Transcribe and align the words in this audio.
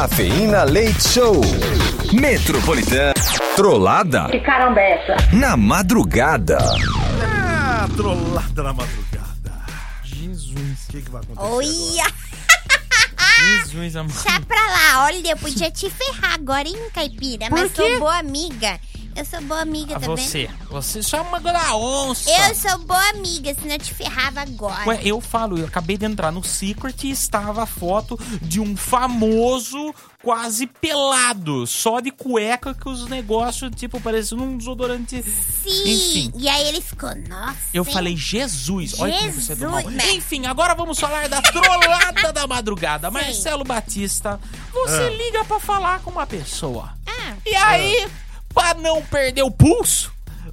Cafeína 0.00 0.64
Leite 0.64 1.06
Show. 1.10 1.42
Metropolitana. 2.10 3.12
Trollada 3.54 4.28
Que 4.30 4.40
caramba 4.40 4.80
é 4.80 4.92
essa? 4.94 5.36
na 5.36 5.58
madrugada. 5.58 6.56
Ah, 7.22 7.86
trollada 7.94 8.62
na 8.62 8.72
madrugada. 8.72 9.52
Jesus. 10.02 10.56
O 10.88 10.90
que, 10.90 11.02
que 11.02 11.10
vai 11.10 11.20
acontecer? 11.20 11.46
Olha, 11.46 12.06
Jesus, 13.60 13.94
amor. 13.96 14.10
deixa 14.10 14.40
pra 14.40 14.66
lá. 14.68 15.04
Olha, 15.04 15.32
eu 15.32 15.36
podia 15.36 15.70
te 15.70 15.90
ferrar 15.90 16.32
agora, 16.32 16.66
hein, 16.66 16.78
Caipira? 16.94 17.50
Por 17.50 17.58
Mas 17.58 17.72
quê? 17.72 17.82
sou 17.90 17.98
boa 18.00 18.18
amiga. 18.20 18.80
Eu 19.16 19.24
sou 19.24 19.40
boa 19.42 19.60
amiga, 19.60 19.96
Ah, 19.96 20.00
tá 20.00 20.06
você, 20.06 20.48
você 20.70 21.02
só 21.02 21.18
é 21.18 21.20
uma 21.20 21.40
da 21.40 21.74
onça. 21.76 22.30
vendo? 22.30 22.48
Eu 22.48 22.54
sou 22.54 22.78
boa 22.78 23.08
amiga, 23.10 23.54
senão 23.60 23.74
eu 23.74 23.78
te 23.78 23.92
ferrava 23.92 24.40
agora. 24.40 24.86
Ué, 24.88 25.00
eu 25.04 25.20
falo, 25.20 25.58
eu 25.58 25.66
acabei 25.66 25.98
de 25.98 26.06
entrar 26.06 26.30
no 26.30 26.42
Secret 26.44 26.94
e 27.04 27.10
estava 27.10 27.64
a 27.64 27.66
foto 27.66 28.18
de 28.40 28.60
um 28.60 28.76
famoso 28.76 29.92
quase 30.22 30.66
pelado, 30.66 31.66
só 31.66 32.00
de 32.00 32.10
cueca 32.10 32.72
que 32.74 32.88
os 32.88 33.06
negócios, 33.08 33.70
tipo, 33.74 34.00
parecendo 34.00 34.42
um 34.44 34.56
desodorante. 34.56 35.22
Sim. 35.22 35.82
Enfim. 35.90 36.32
E 36.36 36.48
aí 36.48 36.68
ele 36.68 36.80
ficou, 36.80 37.14
nossa. 37.28 37.56
Eu 37.74 37.84
hein? 37.84 37.92
falei, 37.92 38.16
Jesus, 38.16 38.94
olha 39.00 39.18
como 39.18 39.32
você 39.32 39.52
é 39.52 39.56
do 39.56 39.68
mal. 39.70 39.80
Jesus, 39.82 39.96
né? 39.96 40.12
Enfim, 40.12 40.46
agora 40.46 40.74
vamos 40.74 40.98
falar 40.98 41.28
da 41.28 41.42
trollada 41.42 42.32
da 42.32 42.46
madrugada. 42.46 43.10
Marcelo 43.10 43.64
Batista, 43.64 44.40
você 44.72 44.94
Ah. 45.06 45.10
liga 45.10 45.44
pra 45.44 45.58
falar 45.58 46.00
com 46.00 46.10
uma 46.10 46.26
pessoa. 46.26 46.94
Ah, 47.06 47.34
E 47.44 47.54
aí, 47.56 48.08
pra 48.70 48.74
não 48.80 49.02
perder 49.02 49.42
o 49.42 49.50
pulso, 49.50 50.12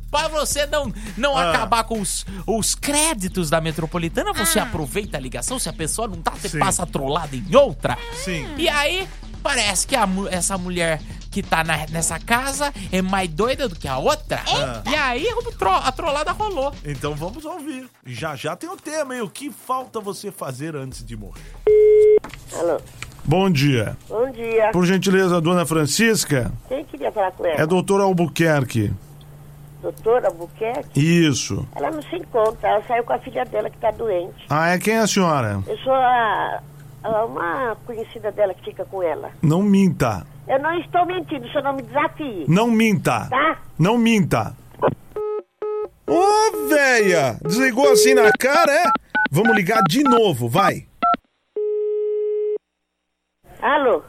pra 0.09 0.27
você 0.27 0.65
não, 0.65 0.91
não 1.17 1.37
Ah. 1.37 1.49
acabar 1.51 1.83
com 1.83 1.99
os, 2.01 2.25
os 2.45 2.73
créditos 2.75 3.49
da 3.49 3.61
metropolitana, 3.61 4.33
você 4.33 4.59
Ah. 4.59 4.63
aproveita 4.63 5.17
a 5.17 5.19
ligação. 5.19 5.59
Se 5.59 5.69
a 5.69 5.73
pessoa 5.73 6.07
não 6.07 6.21
tá, 6.21 6.31
você 6.31 6.49
Sim. 6.49 6.59
passa 6.59 6.83
a 6.83 6.85
trollada 6.85 7.35
em 7.35 7.55
outra. 7.55 7.97
Sim. 8.23 8.47
E 8.57 8.67
aí, 8.67 9.07
parece 9.43 9.85
que 9.85 9.95
a 9.95 10.07
essa 10.31 10.57
mulher 10.57 11.01
que 11.31 11.43
tá 11.43 11.63
na- 11.63 11.85
nessa 11.87 12.17
casa 12.19 12.73
é 12.91 13.01
mais 13.01 13.29
doida 13.29 13.69
do 13.69 13.75
que 13.75 13.87
a 13.87 13.97
outra. 13.97 14.41
E 14.89 14.95
aí, 14.95 15.27
a 15.83 15.91
trollada 15.91 16.31
rolou. 16.31 16.73
Então 16.83 17.13
vamos 17.15 17.45
ouvir. 17.45 17.87
Já 18.05 18.35
já 18.35 18.55
tem 18.55 18.69
o 18.69 18.75
tema, 18.77 19.15
hein? 19.15 19.21
O 19.21 19.29
que 19.29 19.51
falta 19.51 19.99
você 19.99 20.31
fazer 20.31 20.75
antes 20.75 21.05
de 21.05 21.15
morrer? 21.15 21.53
Alô, 22.53 22.79
Bom 23.27 23.49
dia. 23.49 23.97
bom 24.07 24.29
dia. 24.31 24.69
Por 24.71 24.85
gentileza, 24.85 25.41
dona 25.41 25.65
Francisca, 25.65 26.51
Quem 26.67 26.85
queria 26.85 27.11
falar 27.11 27.31
com 27.31 27.45
ela? 27.45 27.61
é 27.61 27.65
doutor 27.65 27.99
Albuquerque. 28.01 28.91
Doutora 29.81 30.29
Buquerque? 30.31 30.99
Isso. 30.99 31.67
Ela 31.75 31.91
não 31.91 32.01
se 32.01 32.15
encontra, 32.15 32.67
ela 32.69 32.83
saiu 32.87 33.03
com 33.03 33.13
a 33.13 33.19
filha 33.19 33.45
dela 33.45 33.69
que 33.69 33.77
tá 33.77 33.91
doente. 33.91 34.43
Ah, 34.49 34.69
é 34.69 34.79
quem 34.79 34.95
é 34.95 34.99
a 34.99 35.07
senhora? 35.07 35.61
Eu 35.67 35.77
sou 35.79 35.93
a, 35.93 36.61
a- 37.03 37.25
uma 37.25 37.77
conhecida 37.85 38.31
dela 38.31 38.53
que 38.55 38.63
fica 38.65 38.83
com 38.85 39.03
ela. 39.03 39.29
Não 39.41 39.61
minta. 39.61 40.25
Eu 40.47 40.59
não 40.59 40.73
estou 40.79 41.05
mentindo, 41.05 41.45
o 41.45 41.49
senhor 41.49 41.63
não 41.63 41.75
me 41.75 41.81
desafie, 41.83 42.45
Não 42.47 42.67
minta. 42.71 43.27
tá? 43.29 43.59
Não 43.77 43.97
minta. 43.97 44.55
Ô, 46.07 46.67
véia! 46.69 47.37
Desligou 47.45 47.91
assim 47.91 48.13
na 48.13 48.31
cara, 48.31 48.71
é? 48.71 48.85
Vamos 49.29 49.55
ligar 49.55 49.83
de 49.83 50.03
novo, 50.03 50.47
vai. 50.49 50.85
Alô? 53.67 54.01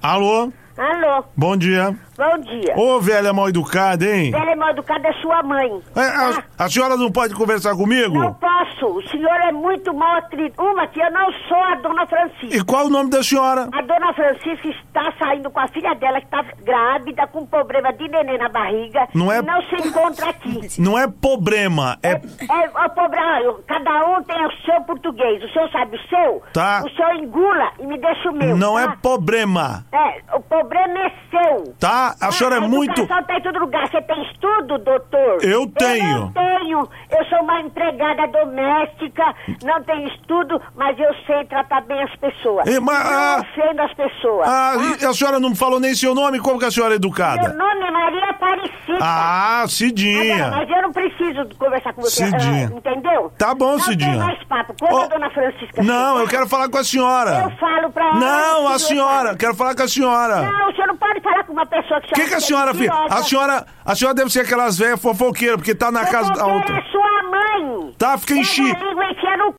Alô? 0.00 0.50
Alô? 0.78 1.24
Bom 1.36 1.58
dia. 1.58 1.94
Bom 2.16 2.38
dia. 2.38 2.74
Ô, 2.76 3.00
velha 3.00 3.32
mal 3.32 3.48
educada, 3.48 4.04
hein? 4.04 4.32
É 4.34 4.54
mal 4.54 4.70
educada, 4.70 5.08
é 5.08 5.12
sua 5.14 5.42
mãe. 5.42 5.80
É, 5.96 6.00
a, 6.00 6.64
a 6.64 6.68
senhora 6.70 6.96
não 6.96 7.10
pode 7.10 7.34
conversar 7.34 7.74
comigo? 7.74 8.14
Não 8.18 8.32
posso, 8.34 8.86
o 8.86 9.02
senhor 9.08 9.34
é 9.48 9.50
muito 9.52 9.92
mal 9.92 10.18
atrido. 10.18 10.54
Uma 10.62 10.86
que 10.86 11.00
eu 11.00 11.10
não 11.10 11.32
sou 11.48 11.56
a 11.58 11.74
dona 11.76 12.06
Francisca. 12.06 12.56
E 12.56 12.62
qual 12.64 12.86
o 12.86 12.90
nome 12.90 13.10
da 13.10 13.22
senhora? 13.22 13.68
A 13.72 13.82
dona 13.82 14.12
Francisca 14.14 14.68
está 14.68 15.12
saindo 15.18 15.50
com 15.50 15.58
a 15.58 15.66
filha 15.68 15.92
dela 15.94 16.20
que 16.20 16.26
está 16.26 16.42
grávida, 16.62 17.26
com 17.26 17.44
problema 17.46 17.92
de 17.92 18.06
neném 18.08 18.38
na 18.38 18.48
barriga. 18.48 19.08
Não 19.14 19.32
é- 19.32 19.42
não 19.42 19.60
se 19.62 19.74
encontra 19.88 20.30
aqui. 20.30 20.80
Não 20.80 20.96
é 20.98 21.08
problema, 21.08 21.98
é. 22.02 22.12
É, 22.12 22.70
ó, 22.74 22.88
pobre, 22.90 23.18
ah, 23.18 23.40
cada 23.66 24.06
um 24.06 24.22
tem 24.22 24.46
o 24.46 24.52
seu 24.64 24.80
português. 24.82 25.42
O 25.42 25.48
senhor 25.52 25.68
sabe 25.70 25.96
o 25.96 26.08
seu? 26.08 26.42
Tá. 26.52 26.82
O 26.86 26.90
senhor 26.90 27.14
engula 27.16 27.72
e 27.80 27.86
me 27.86 27.98
deixa 27.98 28.30
o 28.30 28.32
meu. 28.32 28.56
Não 28.56 28.78
é 28.78 28.86
tá? 28.86 28.96
problema, 29.02 29.84
É, 29.92 30.36
o 30.36 30.40
problema 30.40 30.98
é 30.98 31.12
seu. 31.30 31.74
tá? 31.80 32.03
A 32.20 32.32
senhora 32.32 32.56
é 32.56 32.60
muito. 32.60 32.90
A 33.00 33.04
educação 33.04 33.22
tá 33.24 33.36
em 33.36 33.42
todo 33.42 33.58
lugar. 33.58 33.88
Você 33.88 34.02
tem 34.02 34.22
estudo, 34.30 34.78
doutor? 34.78 35.38
Eu 35.42 35.66
tenho. 35.68 36.10
Eu 36.10 36.18
não 36.20 36.32
tenho. 36.32 36.88
Eu 37.10 37.24
sou 37.26 37.40
uma 37.40 37.60
empregada 37.60 38.26
doméstica, 38.28 39.34
não 39.62 39.82
tenho 39.84 40.08
estudo, 40.08 40.60
mas 40.74 40.98
eu 40.98 41.12
sei 41.26 41.44
tratar 41.44 41.82
bem 41.82 42.02
as 42.02 42.14
pessoas. 42.16 42.66
E, 42.66 42.80
mas, 42.80 43.04
não 43.04 43.12
ah, 43.12 43.40
ofendo 43.40 43.82
as 43.82 43.94
pessoas. 43.94 44.48
Ah, 44.48 44.74
e 45.00 45.04
a 45.04 45.12
senhora 45.12 45.38
não 45.40 45.54
falou 45.54 45.78
nem 45.80 45.94
seu 45.94 46.14
nome? 46.14 46.38
Como 46.40 46.58
que 46.58 46.64
a 46.64 46.70
senhora 46.70 46.94
é 46.94 46.98
Meu 46.98 47.08
educada? 47.08 47.52
nome 47.52 47.86
é 47.86 47.90
Maria 47.90 48.30
Aparecida. 48.30 48.98
Ah, 49.00 49.54
Agora, 49.54 49.68
Cidinha. 49.68 50.50
mas 50.50 50.68
eu 50.70 50.82
não 50.82 50.92
preciso 50.92 51.48
conversar 51.58 51.92
com 51.92 52.02
você, 52.02 52.26
Cidinha. 52.26 52.70
ah, 52.72 52.76
entendeu? 52.76 53.32
Tá 53.38 53.54
bom, 53.54 53.72
não 53.72 53.78
Cidinha. 53.80 54.10
Tem 54.10 54.18
mais 54.18 54.44
papo. 54.44 54.74
Quando 54.78 54.94
Ô, 54.94 55.02
a 55.02 55.06
dona 55.06 55.30
Francisca 55.30 55.82
Não, 55.82 56.18
eu 56.18 56.28
quero 56.28 56.48
falar 56.48 56.68
com 56.68 56.78
a 56.78 56.84
senhora. 56.84 57.44
Eu 57.44 57.50
falo 57.58 57.90
pra 57.92 58.04
ela. 58.04 58.14
Não, 58.14 58.68
a 58.68 58.78
senhora. 58.78 59.36
Quero 59.36 59.54
falar 59.54 59.74
com 59.74 59.82
a 59.82 59.88
senhora. 59.88 60.42
Não, 60.42 60.52
não 60.66 60.73
pode 61.04 61.20
falar 61.22 61.44
com 61.44 61.52
uma 61.52 61.66
pessoa 61.66 62.00
que 62.00 62.12
O 62.12 62.14
que, 62.14 62.28
que 62.28 62.34
a 62.34 62.40
senhora 62.40 62.74
fez? 62.74 62.90
A 62.90 63.22
senhora, 63.22 63.66
a 63.84 63.94
senhora 63.94 64.14
deve 64.14 64.30
ser 64.30 64.40
aquelas 64.40 64.78
velhas 64.78 65.00
fofoqueiras, 65.00 65.56
porque 65.56 65.74
tá 65.74 65.90
na 65.92 66.06
casa 66.06 66.32
da 66.32 66.46
outra. 66.46 66.76
é 66.76 66.82
sua 66.90 67.22
mãe. 67.30 67.92
Tá, 67.98 68.16
fica 68.18 68.34
Pega 68.34 68.40
enchi. 68.40 68.62
a 68.62 68.78
língua 68.78 69.04
e 69.04 69.12
enfia 69.12 69.36
no 69.36 69.52
c... 69.52 69.54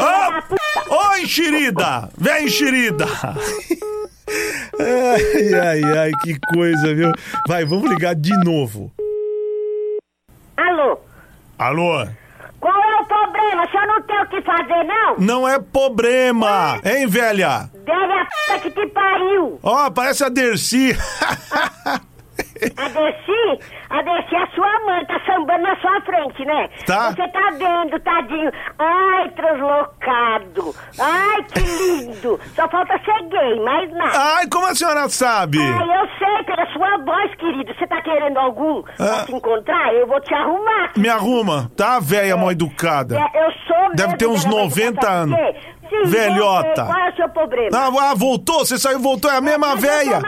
Ah! 0.00 0.42
Ô, 0.88 1.16
enxerida! 1.16 2.08
Vem, 2.16 2.44
enxerida! 2.46 3.06
Ai, 4.78 5.54
ai, 5.54 5.98
ai, 5.98 6.10
que 6.22 6.36
coisa, 6.52 6.92
viu? 6.92 7.12
Vai, 7.46 7.64
vamos 7.64 7.88
ligar 7.88 8.14
de 8.14 8.32
novo. 8.44 8.92
Alô? 10.56 10.98
Alô? 11.56 12.06
Problema? 13.06 13.64
O 13.64 13.70
senhor 13.70 13.86
não 13.86 14.02
tem 14.02 14.20
o 14.20 14.26
que 14.26 14.42
fazer, 14.42 14.84
não? 14.84 15.16
Não 15.18 15.48
é 15.48 15.58
problema, 15.60 16.80
hein, 16.84 17.06
velha? 17.06 17.70
Deve 17.84 18.12
a 18.12 18.24
puta 18.26 18.58
que 18.62 18.70
te 18.70 18.86
pariu. 18.88 19.58
Ó, 19.62 19.90
parece 19.90 20.24
a 20.24 20.28
Dercy. 20.28 20.96
A 22.76 22.88
Desi, 22.88 23.60
a 23.90 24.02
Desi 24.02 24.34
é 24.34 24.42
a 24.42 24.46
sua 24.54 24.80
mãe, 24.86 25.04
tá 25.06 25.20
sambando 25.26 25.62
na 25.62 25.76
sua 25.76 26.00
frente, 26.02 26.44
né? 26.44 26.68
Tá. 26.86 27.10
Você 27.10 27.28
tá 27.28 27.50
vendo, 27.52 28.00
tadinho. 28.00 28.50
Ai, 28.78 29.28
translocado. 29.30 30.74
Ai, 30.98 31.42
que 31.44 31.60
lindo. 31.60 32.40
Só 32.54 32.68
falta 32.68 32.98
ser 33.04 33.22
gay, 33.28 33.60
mais 33.62 33.90
nada. 33.92 34.18
Ai, 34.36 34.46
como 34.48 34.66
a 34.66 34.74
senhora 34.74 35.08
sabe? 35.08 35.58
Ai, 35.60 35.98
eu 36.00 36.08
sei 36.18 36.44
voz, 37.04 37.34
querido. 37.36 37.72
Você 37.74 37.86
tá 37.86 38.00
querendo 38.02 38.36
algum 38.38 38.80
Ah. 38.80 38.82
pra 38.96 39.24
se 39.26 39.34
encontrar? 39.34 39.94
Eu 39.94 40.06
vou 40.06 40.20
te 40.20 40.34
arrumar. 40.34 40.92
Me 40.96 41.08
arruma, 41.08 41.70
tá, 41.76 41.98
velha 42.00 42.36
mal 42.36 42.50
educada? 42.52 43.18
É, 43.18 43.46
eu 43.46 43.50
sou 43.66 43.76
Deve 43.94 44.16
ter 44.16 44.26
uns 44.26 44.44
dela, 44.44 44.56
mas 44.56 44.64
90 44.64 45.00
sabe 45.02 45.14
anos. 45.16 45.38
Sim, 45.88 46.02
Velhota. 46.10 46.84
você, 46.84 46.92
Qual 46.92 47.06
é 47.06 47.10
o 47.10 47.16
seu 47.16 47.28
problema? 47.28 47.70
Ah, 47.78 48.10
ah, 48.10 48.14
voltou? 48.14 48.58
Você 48.66 48.76
saiu, 48.76 48.98
voltou, 48.98 49.30
é 49.30 49.36
a 49.36 49.40
mesma 49.40 49.76
velha. 49.76 50.20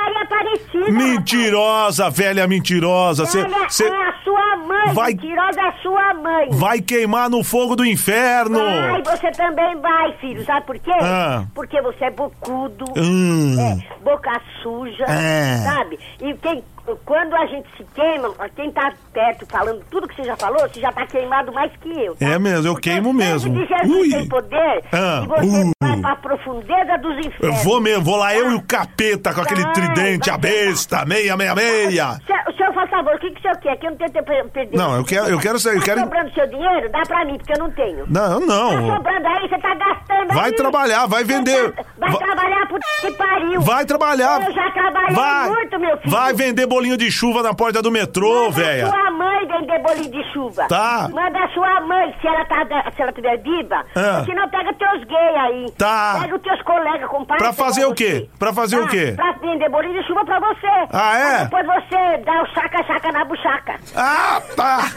Aparecida. 0.54 0.91
Mentirosa, 0.91 2.10
velha 2.10 2.47
mentirosa. 2.47 3.26
Você 3.26 3.42
Olha, 3.42 3.69
você 3.69 3.84
é 3.84 4.09
a 4.09 4.12
sua 4.25 4.56
mãe, 4.56 4.94
vai- 4.94 5.12
mentirosa 5.14 5.60
é 5.60 5.69
a 5.69 5.72
sua 5.82 6.14
mãe. 6.14 6.48
vai 6.50 6.81
queimar 6.81 7.28
no 7.31 7.42
fogo 7.44 7.76
do 7.76 7.84
inferno. 7.84 8.58
Vai, 8.58 9.03
você 9.03 9.31
também 9.32 9.76
vai, 9.81 10.12
filho. 10.19 10.44
Sabe 10.44 10.66
por 10.66 10.78
quê? 10.78 10.91
Ah. 11.00 11.44
Porque 11.54 11.81
você 11.82 12.04
é 12.06 12.10
bocudo, 12.10 12.84
Hum. 12.97 13.56
é, 13.60 14.03
boca 14.04 14.41
suja, 14.62 15.04
É. 15.04 15.56
sabe? 15.64 15.98
E 16.20 16.34
quem, 16.34 16.62
quando 17.04 17.34
a 17.34 17.47
gente 17.47 17.69
se 17.76 17.84
queima, 17.94 18.32
quem 18.56 18.71
tá 18.72 18.93
perto 19.12 19.47
falando 19.47 19.82
tudo 19.91 20.06
que 20.09 20.15
você 20.16 20.25
já 20.25 20.37
falou, 20.37 20.60
você 20.69 20.81
já 20.81 20.93
tá 20.93 21.06
queimado 21.06 21.53
mais 21.53 21.71
que 21.81 21.88
eu. 21.91 22.15
tá? 22.16 22.26
É 22.26 22.38
mesmo, 22.38 22.66
eu 22.69 22.76
queimo 22.76 23.12
mesmo. 23.12 23.53
de 23.54 23.66
Jesus 23.66 24.00
Ui. 24.00 24.10
tem 24.10 24.28
poder 24.28 24.84
Ah, 24.93 25.22
e 25.25 25.26
você 25.26 25.47
uh. 25.65 25.72
vai 25.81 26.00
pra 26.00 26.16
profundeza 26.16 26.97
dos 26.99 27.15
Eu 27.16 27.21
infernos. 27.31 27.65
vou 27.65 27.81
mesmo, 27.81 28.04
vou 28.04 28.16
lá 28.16 28.34
eu 28.34 28.50
e 28.50 28.54
o 28.54 28.62
capeta 28.62 29.32
com 29.34 29.41
aquele 29.41 29.62
Vai, 29.62 29.72
tridente, 29.72 30.26
vai 30.31 30.34
a 30.34 30.38
besta, 30.38 31.05
meia, 31.05 31.37
meia, 31.37 31.55
meia. 31.55 32.19
Senhor 32.58 32.75
faz 32.75 32.90
favor, 32.90 33.14
o 33.14 33.19
que, 33.19 33.31
que 33.31 33.38
o 33.38 33.43
senhor 33.43 33.56
quer? 33.58 33.76
Que 33.78 33.87
eu 33.87 33.90
não 33.90 33.96
tenho 33.99 34.10
tempo 34.12 34.25
pra 34.26 34.44
perder. 34.44 34.76
Não, 34.76 34.96
eu 34.96 35.05
quero, 35.05 35.26
eu 35.28 35.38
quero 35.38 35.58
sair, 35.58 35.75
eu 35.76 35.81
Tá 35.81 35.84
quero. 35.87 36.00
sobrando 36.00 36.34
seu 36.34 36.46
dinheiro? 36.49 36.90
Dá 36.93 37.02
pra 37.06 37.25
mim, 37.25 37.37
porque 37.38 37.52
eu 37.52 37.58
não 37.58 37.70
tenho. 37.70 38.05
Não, 38.08 38.40
Tá 38.40 38.46
não. 38.46 38.94
sobrando 38.96 39.26
aí, 39.28 39.49
você 39.49 39.58
tá 39.58 39.75
gastando 39.75 40.34
Vai 40.34 40.46
aí. 40.50 40.52
trabalhar, 40.52 41.06
vai 41.06 41.25
vender. 41.25 41.72
tá- 41.72 41.84
Vai 41.99 42.10
Va- 42.10 42.19
trabalhar, 42.19 42.69
puta 42.69 42.87
que 43.00 43.10
pariu. 43.12 43.60
Vai 43.60 43.84
trabalhar. 43.87 44.43
Eu 44.46 44.52
já 44.52 44.70
trabalhei 44.70 45.14
Vai. 45.14 45.49
muito, 45.49 45.78
meu 45.81 45.96
filho. 45.99 46.10
Vai 46.10 46.32
vender 46.34 46.66
bolinho 46.66 46.96
de 46.96 47.10
chuva 47.10 47.43
na 47.43 47.55
porta 47.55 47.81
do 47.82 47.90
metrô, 47.90 48.44
Manda 48.44 48.50
velha. 48.52 48.87
sua 48.88 49.11
mãe 49.11 49.46
vender 49.46 49.78
bolinho 49.82 50.11
de 50.11 50.32
chuva. 50.32 50.66
Tá. 50.69 51.08
Manda 51.12 51.49
sua 51.54 51.81
mãe, 51.82 52.14
se 52.20 52.26
ela, 52.26 52.44
tá, 52.44 52.66
se 52.94 53.02
ela 53.02 53.12
tiver 53.12 53.37
viva. 53.38 53.84
Ah. 53.96 54.22
Se 54.25 54.34
não, 54.34 54.49
pega 54.49 54.72
teus 54.75 55.04
gays 55.04 55.37
aí. 55.37 55.70
Tá. 55.78 56.19
Pega 56.22 56.37
os 56.37 56.43
teus 56.43 56.62
colegas, 56.62 57.08
compadre. 57.11 57.43
Pra 57.44 57.52
fazer 57.52 57.87
o 57.87 57.94
quê? 57.94 58.28
Pra 58.38 58.52
fazer 58.52 58.78
o 58.78 58.88
quê? 58.88 59.12
Pra 59.16 59.32
assim, 59.49 59.59
de 59.59 59.69
bolinho 59.69 60.00
de 60.00 60.06
chuva 60.06 60.25
pra 60.25 60.39
você. 60.41 60.67
Ah, 60.93 61.19
é? 61.19 61.45
Depois 61.45 61.67
você 61.67 62.19
dá 62.25 62.43
o 62.43 62.47
chaca-chaca 62.55 63.12
na 63.12 63.25
buchaca. 63.25 63.81
Ah, 63.97 64.43
tá. 64.55 64.91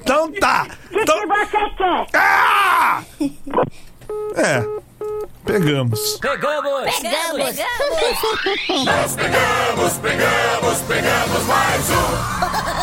então 0.00 0.32
tá. 0.32 0.66
O 0.86 0.94
que, 0.94 1.00
então... 1.00 1.20
que 1.20 1.26
você 1.26 1.70
quer? 1.76 2.06
Ah! 2.14 3.02
É. 4.36 4.62
Pegamos. 5.44 6.18
Pegamos! 6.18 6.98
Pegamos! 6.98 7.56
Pegamos! 7.56 8.84
Nós 8.84 9.16
pegamos, 9.16 9.98
pegamos, 9.98 10.80
pegamos 10.82 11.46
mais 11.46 11.90
um! 11.90 12.76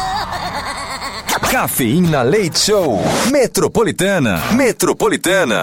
Cafeína 1.52 2.24
Leite 2.24 2.58
Show. 2.58 3.00
Metropolitana. 3.32 4.42
Metropolitana. 4.54 5.62